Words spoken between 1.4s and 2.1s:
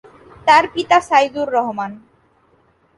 Rahman.